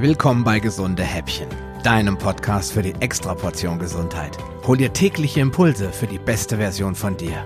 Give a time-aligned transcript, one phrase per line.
[0.00, 1.46] Willkommen bei Gesunde Häppchen,
[1.84, 4.34] deinem Podcast für die Extraportion Gesundheit.
[4.66, 7.36] Hol dir tägliche Impulse für die beste Version von dir.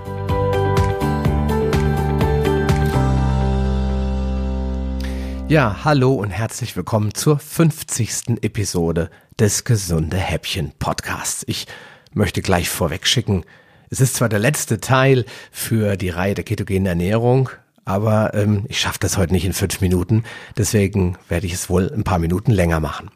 [5.49, 8.41] Ja, hallo und herzlich willkommen zur 50.
[8.43, 11.43] Episode des Gesunde Häppchen Podcasts.
[11.49, 11.67] Ich
[12.13, 13.43] möchte gleich vorweg schicken,
[13.91, 17.51] es ist zwar der letzte Teil für die Reihe der ketogenen Ernährung,
[17.85, 20.25] aber ähm, ich schaffe das heute nicht in fünf Minuten,
[20.57, 23.11] deswegen werde ich es wohl ein paar Minuten länger machen.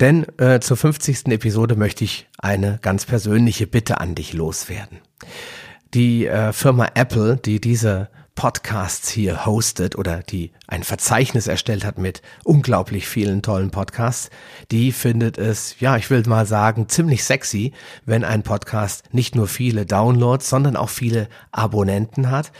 [0.00, 1.26] Denn äh, zur 50.
[1.28, 4.98] Episode möchte ich eine ganz persönliche Bitte an dich loswerden.
[5.94, 11.96] Die äh, Firma Apple, die diese Podcasts hier hostet oder die ein Verzeichnis erstellt hat
[11.96, 14.28] mit unglaublich vielen tollen Podcasts,
[14.70, 17.72] die findet es, ja, ich will mal sagen, ziemlich sexy,
[18.04, 22.52] wenn ein Podcast nicht nur viele Downloads, sondern auch viele Abonnenten hat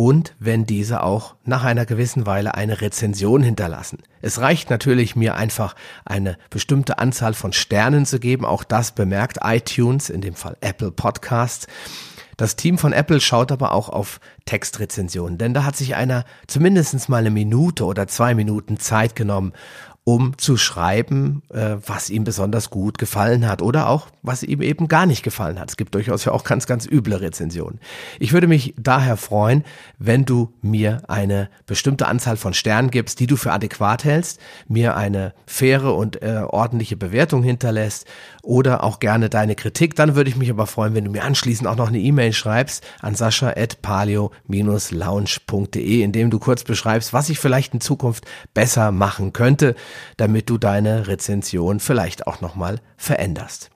[0.00, 3.98] und wenn diese auch nach einer gewissen Weile eine Rezension hinterlassen.
[4.22, 5.76] Es reicht natürlich mir einfach
[6.06, 10.90] eine bestimmte Anzahl von Sternen zu geben, auch das bemerkt iTunes, in dem Fall Apple
[10.90, 11.66] Podcasts.
[12.38, 17.10] Das Team von Apple schaut aber auch auf Textrezensionen, denn da hat sich einer zumindest
[17.10, 19.52] mal eine Minute oder zwei Minuten Zeit genommen,
[20.04, 24.88] um zu schreiben, äh, was ihm besonders gut gefallen hat oder auch, was ihm eben
[24.88, 25.68] gar nicht gefallen hat.
[25.70, 27.78] Es gibt durchaus ja auch ganz, ganz üble Rezensionen.
[28.18, 29.62] Ich würde mich daher freuen,
[29.98, 34.96] wenn du mir eine bestimmte Anzahl von Sternen gibst, die du für adäquat hältst, mir
[34.96, 38.06] eine faire und äh, ordentliche Bewertung hinterlässt
[38.42, 39.96] oder auch gerne deine Kritik.
[39.96, 42.82] Dann würde ich mich aber freuen, wenn du mir anschließend auch noch eine E-Mail schreibst
[43.00, 49.74] an sascha.palio-lounge.de, indem du kurz beschreibst, was ich vielleicht in Zukunft besser machen könnte
[50.16, 53.70] damit du deine Rezension vielleicht auch nochmal veränderst.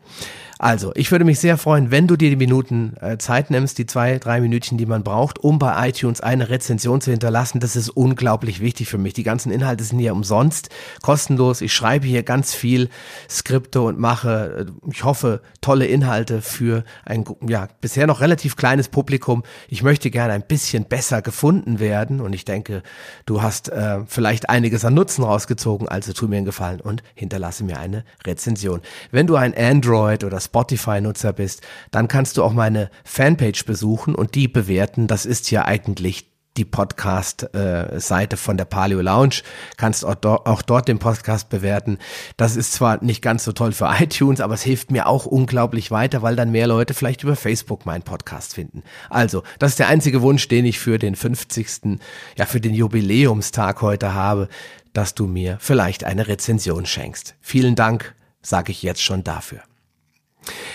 [0.58, 3.86] Also, ich würde mich sehr freuen, wenn du dir die Minuten äh, Zeit nimmst, die
[3.86, 7.58] zwei, drei Minütchen, die man braucht, um bei iTunes eine Rezension zu hinterlassen.
[7.58, 9.14] Das ist unglaublich wichtig für mich.
[9.14, 10.69] Die ganzen Inhalte sind hier umsonst,
[11.02, 11.61] kostenlos.
[11.61, 12.88] Ich schreibe hier ganz viel
[13.28, 18.89] Skripte und mache, äh, ich hoffe, tolle Inhalte für ein ja, bisher noch relativ kleines
[18.89, 19.42] Publikum.
[19.68, 22.83] Ich möchte gerne ein bisschen besser gefunden werden und ich denke,
[23.27, 27.64] du hast äh, vielleicht einiges an Nutzen rausgezogen, also tu mir einen Gefallen und hinterlasse
[27.64, 28.80] mir eine Rezension.
[29.11, 34.34] Wenn du ein Android oder Spotify-Nutzer bist, dann kannst du auch meine Fanpage besuchen und
[34.34, 35.06] die bewerten.
[35.06, 39.42] Das ist ja eigentlich die Podcast-Seite von der Paleo Lounge,
[39.77, 41.98] kannst auch, do auch dort den Podcast bewerten.
[42.36, 45.90] Das ist zwar nicht ganz so toll für iTunes, aber es hilft mir auch unglaublich
[45.90, 48.82] weiter, weil dann mehr Leute vielleicht über Facebook meinen Podcast finden.
[49.11, 51.98] Also, das ist der einzige Wunsch, den ich für den 50.
[52.36, 54.48] ja, für den Jubiläumstag heute habe,
[54.92, 57.34] dass du mir vielleicht eine Rezension schenkst.
[57.40, 59.61] Vielen Dank, sage ich jetzt schon dafür.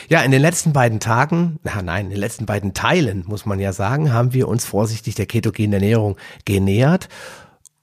[0.09, 3.59] Ja, in den letzten beiden Tagen, na nein, in den letzten beiden Teilen, muss man
[3.59, 7.09] ja sagen, haben wir uns vorsichtig der ketogenen Ernährung genähert.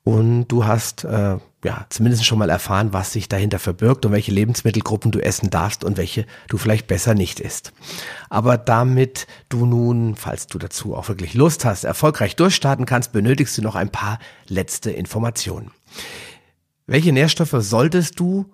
[0.02, 4.30] Und du hast äh, ja zumindest schon mal erfahren, was sich dahinter verbirgt und welche
[4.30, 7.72] Lebensmittelgruppen du essen darfst und welche du vielleicht besser nicht isst.
[8.30, 13.58] Aber damit du nun, falls du dazu auch wirklich Lust hast, erfolgreich durchstarten kannst, benötigst
[13.58, 15.72] du noch ein paar letzte Informationen.
[16.86, 18.46] Welche Nährstoffe solltest du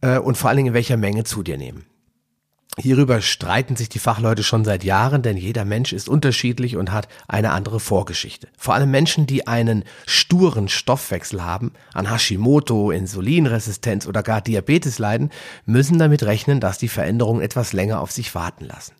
[0.00, 1.84] äh, und vor allen Dingen in welcher Menge zu dir nehmen?
[2.82, 7.08] Hierüber streiten sich die Fachleute schon seit Jahren, denn jeder Mensch ist unterschiedlich und hat
[7.28, 8.48] eine andere Vorgeschichte.
[8.56, 15.30] Vor allem Menschen, die einen sturen Stoffwechsel haben, an Hashimoto, Insulinresistenz oder gar Diabetes leiden,
[15.66, 18.94] müssen damit rechnen, dass die Veränderungen etwas länger auf sich warten lassen.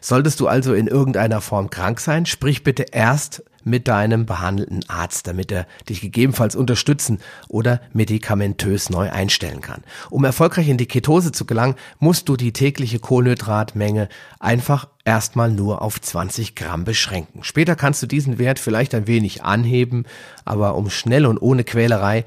[0.00, 5.26] Solltest du also in irgendeiner Form krank sein, sprich bitte erst mit deinem behandelten Arzt,
[5.26, 9.82] damit er dich gegebenenfalls unterstützen oder medikamentös neu einstellen kann.
[10.08, 14.08] Um erfolgreich in die Ketose zu gelangen, musst du die tägliche Kohlenhydratmenge
[14.38, 17.44] einfach erstmal nur auf 20 Gramm beschränken.
[17.44, 20.04] Später kannst du diesen Wert vielleicht ein wenig anheben,
[20.44, 22.24] aber um schnell und ohne Quälerei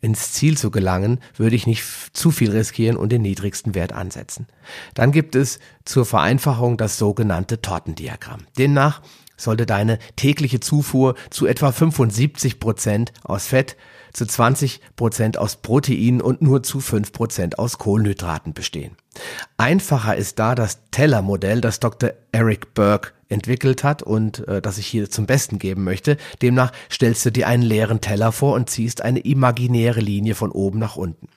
[0.00, 4.46] ins Ziel zu gelangen, würde ich nicht zu viel riskieren und den niedrigsten Wert ansetzen.
[4.94, 8.46] Dann gibt es zur Vereinfachung das sogenannte Tortendiagramm.
[8.58, 9.02] Demnach
[9.36, 13.76] sollte deine tägliche Zufuhr zu etwa 75 Prozent aus Fett,
[14.16, 18.96] zu 20 Prozent aus Protein und nur zu 5 Prozent aus Kohlenhydraten bestehen.
[19.58, 22.12] Einfacher ist da das Teller-Modell, das Dr.
[22.32, 26.16] Eric Burke entwickelt hat und äh, das ich hier zum Besten geben möchte.
[26.40, 30.78] Demnach stellst du dir einen leeren Teller vor und ziehst eine imaginäre Linie von oben
[30.78, 31.28] nach unten.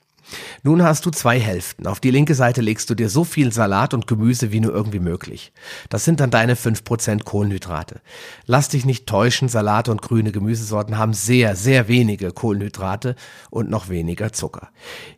[0.63, 1.87] Nun hast du zwei Hälften.
[1.87, 4.99] Auf die linke Seite legst du dir so viel Salat und Gemüse wie nur irgendwie
[4.99, 5.51] möglich.
[5.89, 8.01] Das sind dann deine 5% Kohlenhydrate.
[8.45, 13.15] Lass dich nicht täuschen, Salate und grüne Gemüsesorten haben sehr, sehr wenige Kohlenhydrate
[13.49, 14.69] und noch weniger Zucker.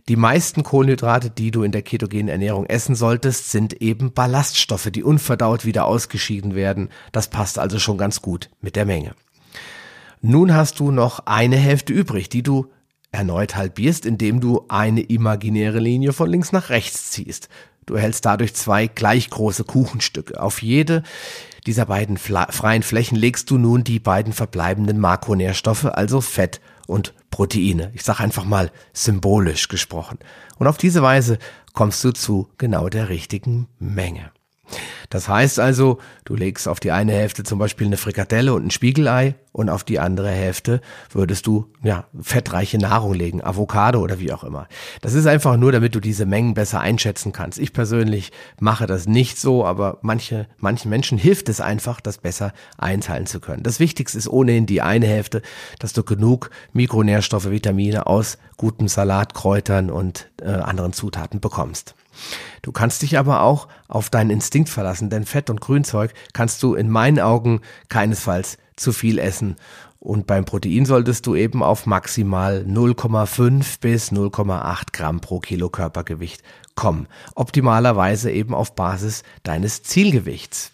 [0.07, 5.03] Die meisten Kohlenhydrate, die du in der ketogenen Ernährung essen solltest, sind eben Ballaststoffe, die
[5.03, 6.89] unverdaut wieder ausgeschieden werden.
[7.11, 9.15] Das passt also schon ganz gut mit der Menge.
[10.21, 12.67] Nun hast du noch eine Hälfte übrig, die du
[13.11, 17.49] erneut halbierst, indem du eine imaginäre Linie von links nach rechts ziehst.
[17.85, 20.41] Du erhältst dadurch zwei gleich große Kuchenstücke.
[20.41, 21.03] Auf jede
[21.67, 27.91] dieser beiden freien Flächen legst du nun die beiden verbleibenden Makronährstoffe, also Fett und Proteine.
[27.93, 30.17] Ich sage einfach mal symbolisch gesprochen.
[30.57, 31.37] Und auf diese Weise
[31.73, 34.31] kommst du zu genau der richtigen Menge.
[35.09, 38.71] Das heißt also, du legst auf die eine Hälfte zum Beispiel eine Frikadelle und ein
[38.71, 40.79] Spiegelei und auf die andere Hälfte
[41.11, 44.67] würdest du ja fettreiche Nahrung legen, Avocado oder wie auch immer.
[45.01, 47.59] Das ist einfach nur, damit du diese Mengen besser einschätzen kannst.
[47.59, 52.53] Ich persönlich mache das nicht so, aber manche manchen Menschen hilft es einfach, das besser
[52.77, 53.63] einteilen zu können.
[53.63, 55.41] Das Wichtigste ist ohnehin die eine Hälfte,
[55.79, 61.95] dass du genug Mikronährstoffe, Vitamine aus guten Salatkräutern und äh, anderen Zutaten bekommst.
[62.61, 66.75] Du kannst dich aber auch auf deinen Instinkt verlassen, denn Fett und Grünzeug kannst du
[66.75, 69.55] in meinen Augen keinesfalls zu viel essen.
[69.99, 76.41] Und beim Protein solltest du eben auf maximal 0,5 bis 0,8 Gramm pro Kilo Körpergewicht
[76.73, 77.07] kommen.
[77.35, 80.71] Optimalerweise eben auf Basis deines Zielgewichts.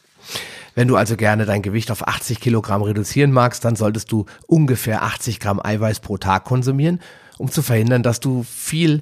[0.77, 5.01] Wenn du also gerne dein Gewicht auf 80 Kilogramm reduzieren magst, dann solltest du ungefähr
[5.01, 6.99] 80 Gramm Eiweiß pro Tag konsumieren,
[7.39, 9.01] um zu verhindern, dass du viel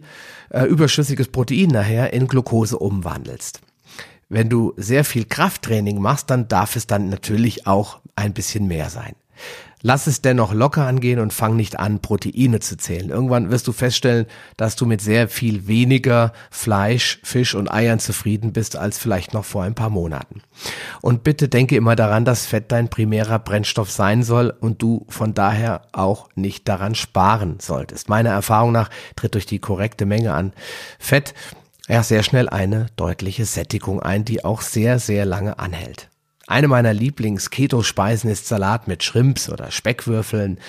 [0.51, 3.59] äh, überschüssiges Protein nachher in Glucose umwandelst.
[4.29, 8.89] Wenn du sehr viel Krafttraining machst, dann darf es dann natürlich auch ein bisschen mehr
[8.89, 9.13] sein.
[9.87, 13.11] Lass es dennoch locker angehen und fang nicht an, Proteine zu zählen.
[13.11, 14.25] Irgendwann wirst du feststellen,
[14.57, 19.45] dass du mit sehr viel weniger Fleisch, Fisch und Eiern zufrieden bist als vielleicht noch
[19.45, 20.41] vor ein paar Monaten.
[21.01, 25.35] Und bitte denke immer daran, dass Fett dein primärer Brennstoff sein soll und du von
[25.35, 28.09] daher auch nicht daran sparen solltest.
[28.09, 30.53] Meiner Erfahrung nach tritt durch die korrekte Menge an
[30.97, 31.35] Fett
[31.87, 36.09] ja sehr schnell eine deutliche Sättigung ein, die auch sehr, sehr lange anhält.
[36.47, 40.59] Eine meiner Lieblings-Keto-Speisen ist Salat mit Shrimps oder Speckwürfeln,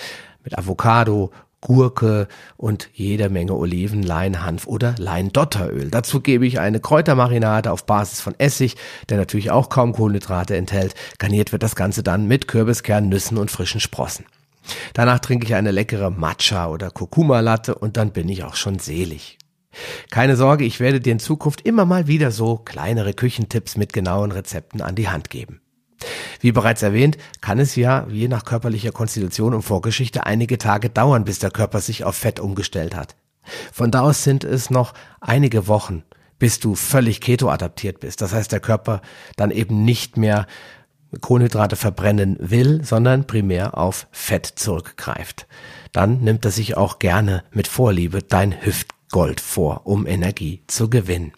[0.43, 1.31] mit Avocado,
[1.61, 5.91] Gurke und jede Menge Oliven, Leinhanf oder Leindotteröl.
[5.91, 8.75] Dazu gebe ich eine Kräutermarinade auf Basis von Essig,
[9.09, 10.95] der natürlich auch kaum Kohlenhydrate enthält.
[11.19, 14.25] Garniert wird das Ganze dann mit Kürbiskern, Nüssen und frischen Sprossen.
[14.93, 18.79] Danach trinke ich eine leckere Matcha oder Kurkuma Latte und dann bin ich auch schon
[18.79, 19.37] selig.
[20.09, 24.31] Keine Sorge, ich werde dir in Zukunft immer mal wieder so kleinere Küchentipps mit genauen
[24.31, 25.61] Rezepten an die Hand geben.
[26.39, 31.25] Wie bereits erwähnt, kann es ja je nach körperlicher Konstitution und Vorgeschichte einige Tage dauern,
[31.25, 33.15] bis der Körper sich auf Fett umgestellt hat.
[33.71, 36.03] Von da aus sind es noch einige Wochen,
[36.39, 38.21] bis du völlig keto-adaptiert bist.
[38.21, 39.01] Das heißt, der Körper
[39.35, 40.47] dann eben nicht mehr
[41.21, 45.47] Kohlenhydrate verbrennen will, sondern primär auf Fett zurückgreift.
[45.93, 51.31] Dann nimmt er sich auch gerne mit Vorliebe dein Hüftgold vor, um Energie zu gewinnen.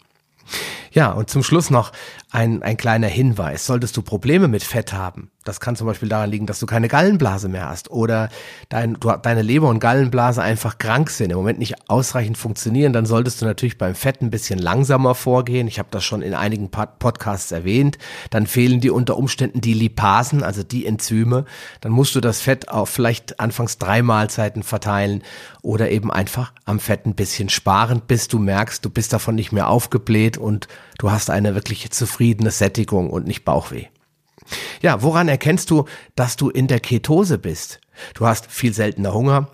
[0.92, 1.92] Ja, und zum Schluss noch
[2.32, 3.66] ein, ein kleiner Hinweis.
[3.66, 6.88] Solltest du Probleme mit Fett haben, das kann zum Beispiel daran liegen, dass du keine
[6.88, 8.30] Gallenblase mehr hast oder
[8.70, 13.08] dein, du, deine Leber und Gallenblase einfach krank sind, im Moment nicht ausreichend funktionieren, dann
[13.08, 15.68] solltest du natürlich beim Fett ein bisschen langsamer vorgehen.
[15.68, 17.98] Ich habe das schon in einigen Podcasts erwähnt.
[18.30, 21.46] Dann fehlen dir unter Umständen die Lipasen, also die Enzyme.
[21.82, 25.24] Dann musst du das Fett auf vielleicht anfangs drei Mahlzeiten verteilen
[25.64, 29.52] oder eben einfach am Fett ein bisschen sparen, bis du merkst, du bist davon nicht
[29.52, 30.68] mehr aufgebläht und
[31.00, 32.19] du hast eine wirklich zufriedene
[32.58, 33.86] Sättigung und nicht Bauchweh.
[34.82, 35.86] Ja, woran erkennst du,
[36.16, 37.82] dass du in der Ketose bist?
[38.14, 39.50] Du hast viel seltener Hunger,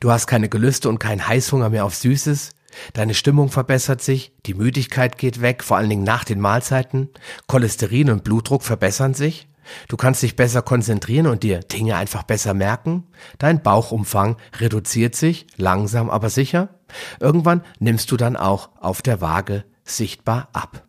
[0.00, 2.50] du hast keine Gelüste und keinen Heißhunger mehr auf Süßes,
[2.94, 7.10] deine Stimmung verbessert sich, die Müdigkeit geht weg, vor allen Dingen nach den Mahlzeiten,
[7.48, 9.48] Cholesterin und Blutdruck verbessern sich,
[9.88, 13.04] du kannst dich besser konzentrieren und dir Dinge einfach besser merken,
[13.38, 16.80] dein Bauchumfang reduziert sich, langsam aber sicher,
[17.20, 20.86] irgendwann nimmst du dann auch auf der Waage sichtbar ab.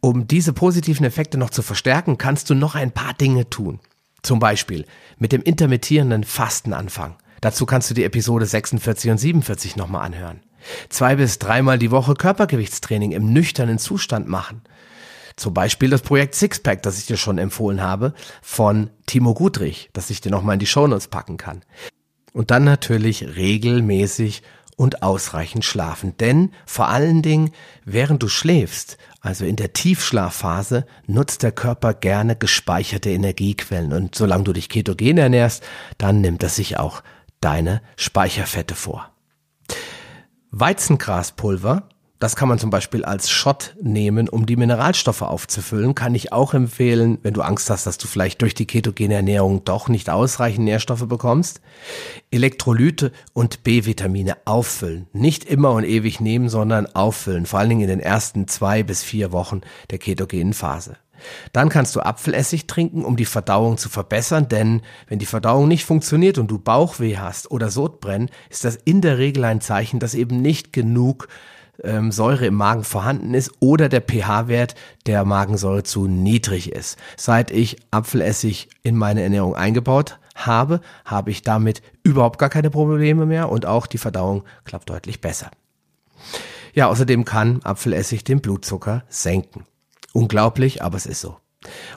[0.00, 3.80] Um diese positiven Effekte noch zu verstärken, kannst du noch ein paar Dinge tun.
[4.22, 4.84] Zum Beispiel
[5.18, 7.16] mit dem intermittierenden Fasten anfangen.
[7.40, 10.40] Dazu kannst du die Episode 46 und 47 nochmal anhören.
[10.88, 14.62] Zwei bis dreimal die Woche Körpergewichtstraining im nüchternen Zustand machen.
[15.36, 20.10] Zum Beispiel das Projekt Sixpack, das ich dir schon empfohlen habe, von Timo Gudrich, das
[20.10, 21.62] ich dir nochmal in die Shownotes packen kann.
[22.32, 24.42] Und dann natürlich regelmäßig
[24.76, 26.16] und ausreichend schlafen.
[26.18, 27.52] Denn vor allen Dingen,
[27.84, 33.92] während du schläfst, also in der Tiefschlafphase, nutzt der Körper gerne gespeicherte Energiequellen.
[33.92, 35.62] Und solange du dich ketogen ernährst,
[35.98, 37.02] dann nimmt er sich auch
[37.40, 39.10] deine Speicherfette vor.
[40.50, 41.88] Weizengraspulver
[42.22, 45.96] das kann man zum Beispiel als Shot nehmen, um die Mineralstoffe aufzufüllen.
[45.96, 49.64] Kann ich auch empfehlen, wenn du Angst hast, dass du vielleicht durch die ketogene Ernährung
[49.64, 51.60] doch nicht ausreichend Nährstoffe bekommst.
[52.30, 55.08] Elektrolyte und B-Vitamine auffüllen.
[55.12, 57.44] Nicht immer und ewig nehmen, sondern auffüllen.
[57.44, 60.98] Vor allen Dingen in den ersten zwei bis vier Wochen der ketogenen Phase.
[61.52, 65.84] Dann kannst du Apfelessig trinken, um die Verdauung zu verbessern, denn wenn die Verdauung nicht
[65.84, 70.14] funktioniert und du Bauchweh hast oder Sodbrennen, ist das in der Regel ein Zeichen, dass
[70.14, 71.28] eben nicht genug
[71.82, 74.74] ähm, Säure im Magen vorhanden ist oder der pH-Wert
[75.06, 76.98] der Magensäure zu niedrig ist.
[77.16, 83.26] Seit ich Apfelessig in meine Ernährung eingebaut habe, habe ich damit überhaupt gar keine Probleme
[83.26, 85.50] mehr und auch die Verdauung klappt deutlich besser.
[86.74, 89.66] Ja, außerdem kann Apfelessig den Blutzucker senken.
[90.12, 91.36] Unglaublich, aber es ist so.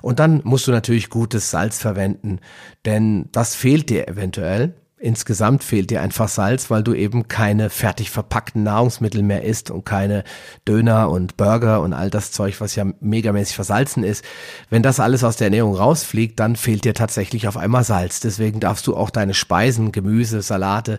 [0.01, 2.39] Und dann musst du natürlich gutes Salz verwenden,
[2.85, 4.75] denn das fehlt dir eventuell.
[5.05, 9.85] Insgesamt fehlt dir einfach Salz, weil du eben keine fertig verpackten Nahrungsmittel mehr isst und
[9.85, 10.23] keine
[10.67, 14.25] Döner und Burger und all das Zeug, was ja megamäßig versalzen ist.
[14.71, 18.19] Wenn das alles aus der Ernährung rausfliegt, dann fehlt dir tatsächlich auf einmal Salz.
[18.19, 20.97] Deswegen darfst du auch deine Speisen, Gemüse, Salate,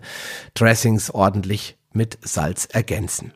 [0.53, 3.33] Dressings ordentlich mit Salz ergänzen.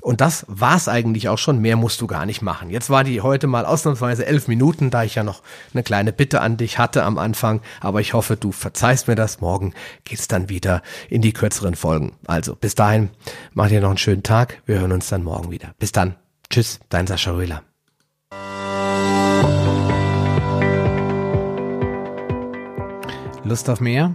[0.00, 1.60] Und das war's eigentlich auch schon.
[1.60, 2.70] Mehr musst du gar nicht machen.
[2.70, 6.40] Jetzt war die heute mal ausnahmsweise elf Minuten, da ich ja noch eine kleine Bitte
[6.40, 7.60] an dich hatte am Anfang.
[7.80, 9.40] Aber ich hoffe, du verzeihst mir das.
[9.40, 12.12] Morgen geht's dann wieder in die kürzeren Folgen.
[12.26, 13.10] Also bis dahin,
[13.52, 14.62] mach dir noch einen schönen Tag.
[14.66, 15.74] Wir hören uns dann morgen wieder.
[15.78, 16.16] Bis dann.
[16.50, 17.62] Tschüss, dein Sascha Röhler.
[23.44, 24.14] Lust auf mehr?